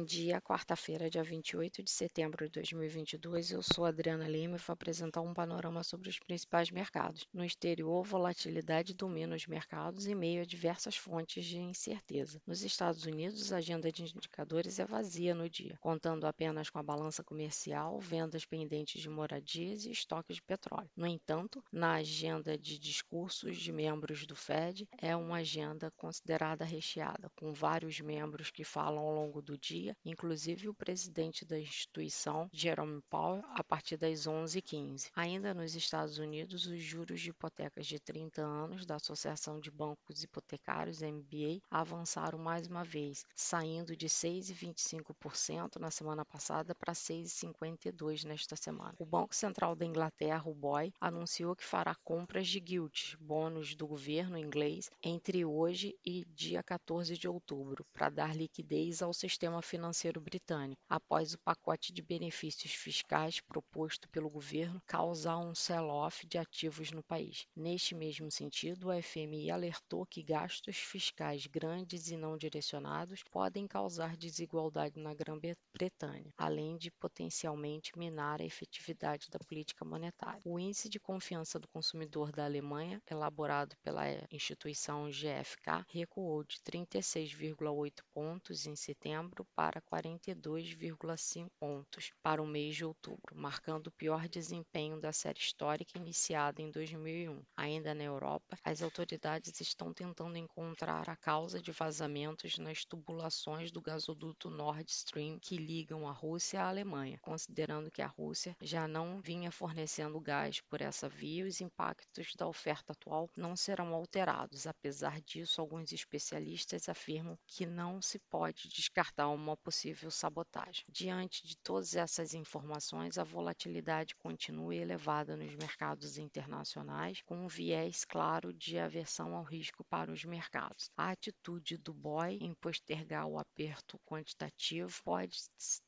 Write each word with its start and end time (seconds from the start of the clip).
Bom 0.00 0.06
dia, 0.06 0.40
quarta-feira, 0.40 1.10
dia 1.10 1.22
28 1.22 1.82
de 1.82 1.90
setembro 1.90 2.46
de 2.46 2.52
2022. 2.52 3.50
Eu 3.50 3.62
sou 3.62 3.84
Adriana 3.84 4.26
Lima 4.26 4.56
e 4.56 4.58
vou 4.58 4.72
apresentar 4.72 5.20
um 5.20 5.34
panorama 5.34 5.84
sobre 5.84 6.08
os 6.08 6.18
principais 6.18 6.70
mercados. 6.70 7.26
No 7.34 7.44
exterior, 7.44 8.02
volatilidade 8.02 8.94
domina 8.94 9.36
os 9.36 9.46
mercados 9.46 10.06
em 10.06 10.14
meio 10.14 10.40
a 10.40 10.46
diversas 10.46 10.96
fontes 10.96 11.44
de 11.44 11.58
incerteza. 11.58 12.40
Nos 12.46 12.62
Estados 12.62 13.04
Unidos, 13.04 13.52
a 13.52 13.58
agenda 13.58 13.92
de 13.92 14.02
indicadores 14.04 14.78
é 14.78 14.86
vazia 14.86 15.34
no 15.34 15.50
dia, 15.50 15.76
contando 15.82 16.26
apenas 16.26 16.70
com 16.70 16.78
a 16.78 16.82
balança 16.82 17.22
comercial, 17.22 18.00
vendas 18.00 18.46
pendentes 18.46 19.02
de 19.02 19.10
moradias 19.10 19.84
e 19.84 19.90
estoques 19.90 20.36
de 20.36 20.42
petróleo. 20.42 20.88
No 20.96 21.06
entanto, 21.06 21.62
na 21.70 21.96
agenda 21.96 22.56
de 22.56 22.78
discursos 22.78 23.58
de 23.58 23.70
membros 23.70 24.26
do 24.26 24.34
Fed, 24.34 24.88
é 24.96 25.14
uma 25.14 25.36
agenda 25.36 25.90
considerada 25.98 26.64
recheada, 26.64 27.30
com 27.36 27.52
vários 27.52 28.00
membros 28.00 28.50
que 28.50 28.64
falam 28.64 29.04
ao 29.04 29.14
longo 29.14 29.42
do 29.42 29.58
dia 29.58 29.89
dia, 29.90 29.96
inclusive 30.04 30.68
o 30.68 30.74
presidente 30.74 31.44
da 31.44 31.58
instituição, 31.58 32.48
Jerome 32.52 33.02
Powell, 33.10 33.42
a 33.54 33.64
partir 33.64 33.96
das 33.96 34.26
11h15. 34.26 35.10
Ainda 35.14 35.52
nos 35.54 35.74
Estados 35.74 36.18
Unidos, 36.18 36.66
os 36.66 36.82
juros 36.82 37.20
de 37.20 37.30
hipotecas 37.30 37.86
de 37.86 37.98
30 37.98 38.42
anos 38.42 38.86
da 38.86 38.96
Associação 38.96 39.58
de 39.58 39.70
Bancos 39.70 40.22
Hipotecários, 40.22 41.02
MBA, 41.02 41.60
avançaram 41.70 42.38
mais 42.38 42.66
uma 42.66 42.84
vez, 42.84 43.24
saindo 43.34 43.96
de 43.96 44.08
6,25% 44.08 45.76
na 45.78 45.90
semana 45.90 46.24
passada 46.24 46.74
para 46.74 46.92
6,52% 46.92 48.24
nesta 48.24 48.56
semana. 48.56 48.94
O 48.98 49.06
Banco 49.06 49.34
Central 49.34 49.74
da 49.74 49.84
Inglaterra, 49.86 50.48
o 50.48 50.54
BOE, 50.54 50.92
anunciou 51.00 51.56
que 51.56 51.64
fará 51.64 51.94
compras 52.04 52.46
de 52.46 52.62
gilts, 52.64 53.16
bônus 53.20 53.74
do 53.74 53.86
governo 53.86 54.38
inglês, 54.38 54.90
entre 55.02 55.44
hoje 55.44 55.96
e 56.04 56.24
dia 56.26 56.62
14 56.62 57.16
de 57.16 57.28
outubro, 57.28 57.84
para 57.92 58.10
dar 58.10 58.36
liquidez 58.36 59.02
ao 59.02 59.12
sistema 59.12 59.62
financeiro 59.62 59.79
britânico, 60.20 60.80
após 60.88 61.34
o 61.34 61.38
pacote 61.38 61.92
de 61.92 62.02
benefícios 62.02 62.72
fiscais 62.72 63.40
proposto 63.40 64.08
pelo 64.08 64.28
governo 64.28 64.82
causar 64.86 65.38
um 65.38 65.54
sell-off 65.54 66.26
de 66.26 66.38
ativos 66.38 66.90
no 66.90 67.02
país. 67.02 67.46
Neste 67.54 67.94
mesmo 67.94 68.30
sentido, 68.30 68.90
a 68.90 69.00
FMI 69.00 69.50
alertou 69.50 70.06
que 70.06 70.22
gastos 70.22 70.76
fiscais 70.76 71.46
grandes 71.46 72.10
e 72.10 72.16
não 72.16 72.36
direcionados 72.36 73.22
podem 73.30 73.66
causar 73.66 74.16
desigualdade 74.16 74.98
na 74.98 75.14
Grã-Bretanha, 75.14 76.32
além 76.36 76.76
de 76.76 76.90
potencialmente 76.90 77.96
minar 77.98 78.40
a 78.40 78.44
efetividade 78.44 79.28
da 79.30 79.38
política 79.38 79.84
monetária. 79.84 80.42
O 80.44 80.58
índice 80.58 80.88
de 80.88 80.98
confiança 80.98 81.58
do 81.58 81.68
consumidor 81.68 82.32
da 82.32 82.44
Alemanha, 82.44 83.00
elaborado 83.10 83.76
pela 83.82 84.04
instituição 84.30 85.08
GfK, 85.10 85.84
recuou 85.88 86.44
de 86.44 86.56
36,8 86.58 88.02
pontos 88.12 88.66
em 88.66 88.76
setembro 88.76 89.46
para 89.60 89.82
42,5 89.82 91.50
pontos 91.60 92.14
para 92.22 92.42
o 92.42 92.46
mês 92.46 92.76
de 92.76 92.82
outubro, 92.82 93.36
marcando 93.36 93.88
o 93.88 93.92
pior 93.92 94.26
desempenho 94.26 94.98
da 94.98 95.12
série 95.12 95.38
histórica 95.38 95.98
iniciada 95.98 96.62
em 96.62 96.70
2001. 96.70 97.42
Ainda 97.58 97.94
na 97.94 98.04
Europa, 98.04 98.56
as 98.64 98.80
autoridades 98.80 99.60
estão 99.60 99.92
tentando 99.92 100.38
encontrar 100.38 101.10
a 101.10 101.14
causa 101.14 101.60
de 101.60 101.72
vazamentos 101.72 102.56
nas 102.56 102.86
tubulações 102.86 103.70
do 103.70 103.82
gasoduto 103.82 104.48
Nord 104.48 104.90
Stream 104.90 105.38
que 105.38 105.58
ligam 105.58 106.08
a 106.08 106.12
Rússia 106.12 106.62
à 106.62 106.68
Alemanha, 106.70 107.18
considerando 107.20 107.90
que 107.90 108.00
a 108.00 108.06
Rússia 108.06 108.56
já 108.62 108.88
não 108.88 109.20
vinha 109.20 109.52
fornecendo 109.52 110.18
gás 110.22 110.62
por 110.62 110.80
essa 110.80 111.06
via, 111.06 111.44
os 111.44 111.60
impactos 111.60 112.32
da 112.34 112.48
oferta 112.48 112.92
atual 112.92 113.28
não 113.36 113.54
serão 113.54 113.92
alterados. 113.92 114.66
Apesar 114.66 115.20
disso, 115.20 115.60
alguns 115.60 115.92
especialistas 115.92 116.88
afirmam 116.88 117.38
que 117.46 117.66
não 117.66 118.00
se 118.00 118.18
pode 118.18 118.66
descartar 118.66 119.28
uma 119.28 119.49
uma 119.50 119.56
possível 119.56 120.10
sabotagem. 120.10 120.84
Diante 120.88 121.46
de 121.46 121.56
todas 121.56 121.94
essas 121.94 122.34
informações, 122.34 123.18
a 123.18 123.24
volatilidade 123.24 124.14
continua 124.14 124.74
elevada 124.74 125.36
nos 125.36 125.54
mercados 125.56 126.16
internacionais, 126.18 127.20
com 127.22 127.44
um 127.44 127.48
viés 127.48 128.04
claro 128.04 128.52
de 128.52 128.78
aversão 128.78 129.34
ao 129.34 129.42
risco 129.42 129.84
para 129.84 130.12
os 130.12 130.24
mercados. 130.24 130.90
A 130.96 131.10
atitude 131.10 131.76
do 131.76 131.92
BOE 131.92 132.38
em 132.40 132.54
postergar 132.54 133.26
o 133.26 133.38
aperto 133.38 133.98
quantitativo 134.06 135.02
pode 135.04 135.36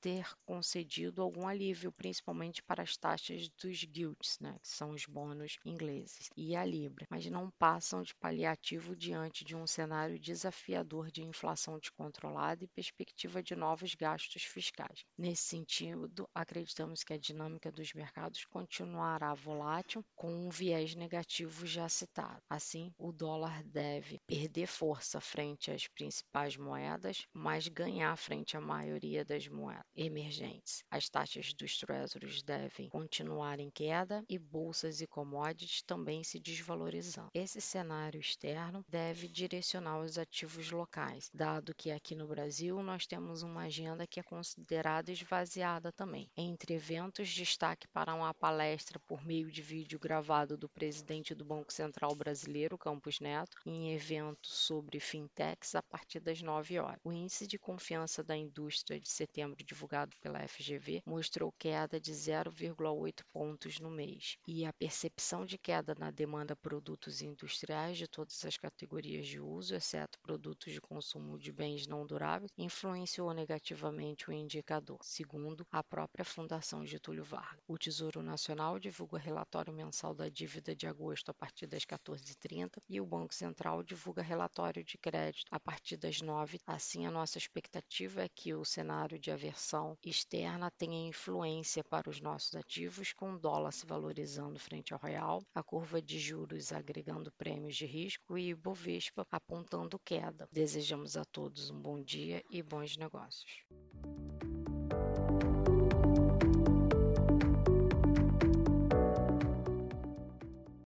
ter 0.01 0.27
concedido 0.45 1.23
algum 1.23 1.47
alívio, 1.47 1.93
principalmente 1.93 2.63
para 2.63 2.83
as 2.83 2.97
taxas 2.97 3.49
dos 3.51 3.79
gilts, 3.79 4.39
né, 4.41 4.59
que 4.61 4.69
são 4.69 4.91
os 4.91 5.07
bônus 5.07 5.57
ingleses, 5.65 6.29
e 6.37 6.57
a 6.57 6.65
Libra, 6.65 7.07
mas 7.09 7.27
não 7.27 7.51
passam 7.53 8.03
de 8.03 8.15
paliativo 8.17 8.97
diante 8.97 9.45
de 9.45 9.55
um 9.55 9.67
cenário 9.67 10.19
desafiador 10.19 11.11
de 11.11 11.23
inflação 11.23 11.79
descontrolada 11.79 12.65
e 12.65 12.69
perspectiva 12.69 13.43
de 13.43 13.52
de 13.53 13.57
novos 13.57 13.95
gastos 13.95 14.45
fiscais. 14.45 15.05
Nesse 15.17 15.43
sentido, 15.43 16.27
acreditamos 16.35 17.05
que 17.05 17.13
a 17.13 17.19
dinâmica 17.19 17.71
dos 17.71 17.93
mercados 17.93 18.47
continuará 18.47 19.35
volátil, 19.35 20.03
com 20.15 20.47
um 20.47 20.49
viés 20.49 20.95
negativo 20.95 21.67
já 21.67 21.87
citado. 21.87 22.41
Assim, 22.49 22.91
o 22.97 23.13
dólar 23.13 23.63
deve 23.65 24.19
perder 24.27 24.67
força 24.67 25.21
frente 25.21 25.71
às 25.71 25.87
principais 25.87 26.57
moedas, 26.57 27.27
mas 27.33 27.69
ganhar 27.69 28.17
frente 28.17 28.57
à 28.57 28.61
maioria 28.61 29.23
das 29.23 29.47
moedas 29.49 29.85
emergentes. 29.95 30.83
As 30.91 31.11
taxas 31.11 31.53
dos 31.53 31.77
treasuries 31.77 32.43
devem 32.43 32.89
continuar 32.89 33.61
em 33.61 33.71
queda 33.71 34.25
e 34.29 34.39
bolsas 34.39 35.03
e 35.03 35.07
commodities 35.07 35.83
também 35.83 36.25
se 36.25 36.41
desvalorizando. 36.41 37.29
Esse 37.35 37.61
cenário 37.61 38.19
externo 38.19 38.83
deve 38.89 39.29
direcionar 39.29 40.01
os 40.01 40.17
ativos 40.17 40.71
locais, 40.71 41.29
dado 41.35 41.75
que 41.75 41.91
aqui 41.91 42.15
no 42.15 42.27
Brasil 42.27 42.83
nós 42.83 43.07
temos 43.07 43.42
uma 43.43 43.63
agenda 43.63 44.07
que 44.07 44.19
é 44.19 44.23
considerada 44.23 45.13
esvaziada 45.13 45.93
também. 45.93 46.29
Entre 46.37 46.75
eventos, 46.75 47.29
destaque 47.29 47.87
para 47.89 48.15
uma 48.15 48.35
palestra 48.35 48.99
por 48.99 49.25
meio 49.25 49.51
de 49.51 49.63
vídeo 49.63 49.99
gravado 49.99 50.57
do 50.57 50.69
presidente 50.69 51.35
do 51.35 51.45
Banco 51.45 51.73
Central 51.73 52.15
Brasileiro, 52.15 52.77
Campos 52.77 53.21
Neto, 53.21 53.57
em 53.65 53.93
evento 53.95 54.49
sobre 54.49 54.99
fintechs 54.99 55.75
a 55.77 55.83
partir 55.83 56.19
das 56.19 56.43
9 56.43 56.79
horas. 56.81 57.01
O 57.05 57.13
índice 57.13 57.47
de 57.47 57.59
confiança 57.59 58.25
da 58.25 58.37
indústria 58.37 58.99
de 58.99 59.09
setembro 59.09 59.65
divulgado 59.65 60.17
pela 60.21 60.47
FGV 60.49 61.03
mostrou 61.07 61.53
queda 61.53 62.01
de 62.01 62.13
0,8 62.13 63.23
pontos 63.33 63.79
no 63.79 63.91
mês, 63.91 64.37
e 64.49 64.65
a 64.65 64.73
percepção 64.73 65.47
de 65.47 65.57
queda 65.57 65.95
na 65.97 66.11
demanda 66.11 66.57
por 66.57 66.73
produtos 66.73 67.21
industriais 67.21 67.99
de 67.99 68.09
todas 68.09 68.43
as 68.47 68.57
categorias 68.57 69.27
de 69.27 69.39
uso, 69.39 69.75
exceto 69.75 70.19
produtos 70.21 70.73
de 70.73 70.81
consumo 70.81 71.39
de 71.39 71.53
bens 71.53 71.87
não 71.87 72.07
duráveis, 72.07 72.51
influenciou 72.57 73.32
negativamente 73.33 74.29
o 74.29 74.33
indicador, 74.33 74.99
segundo 75.03 75.67
a 75.71 75.83
própria 75.83 76.25
Fundação 76.25 76.85
Getúlio 76.85 77.25
Vargas. 77.25 77.63
O 77.69 77.79
Tesouro 77.79 78.23
Nacional 78.23 78.79
divulga 78.79 79.19
relatório 79.19 79.73
mensal 79.73 80.15
da 80.15 80.29
dívida 80.29 80.75
de 80.75 80.87
agosto 80.87 81.31
a 81.31 81.35
partir 81.35 81.67
das 81.67 81.85
14h30 81.85 82.79
e 82.89 83.01
o 83.01 83.07
Banco 83.07 83.35
Central 83.35 83.83
divulga 83.83 84.23
relatório 84.23 84.85
de 84.85 84.99
crédito 84.99 85.47
a 85.51 85.61
partir 85.61 85.97
das 85.97 86.21
9 86.21 86.61
Assim, 86.67 87.07
a 87.07 87.11
nossa 87.11 87.39
expectativa 87.39 88.23
é 88.23 88.29
que 88.29 88.55
o 88.55 88.65
cenário 88.65 89.19
de 89.19 89.31
aversão 89.31 89.97
externa 90.05 90.71
tenha 90.71 91.09
influência 91.09 91.83
para 91.85 92.11
os 92.11 92.21
nossos 92.21 92.55
ativos, 92.55 93.13
com 93.13 93.33
o 93.33 93.39
dólar 93.39 93.73
se 93.73 93.87
valorizando 93.87 94.59
frente 94.59 94.93
ao 94.93 95.01
real, 95.01 95.43
a 95.55 95.63
curva 95.63 96.01
de 96.01 96.19
juros 96.19 96.73
agregando 96.73 97.33
prêmios 97.33 97.77
de 97.77 97.87
risco 97.87 98.37
e 98.37 98.53
o 98.53 98.57
Bovespa 98.57 99.27
apontando 99.31 99.99
queda. 99.99 100.49
Desejamos 100.51 101.17
a 101.17 101.25
todos 101.25 101.71
um 101.71 101.81
bom 101.81 102.03
dia 102.03 102.43
e 102.51 102.63
bons 102.63 102.97
negócios 102.97 103.22
negócios. 103.23 103.82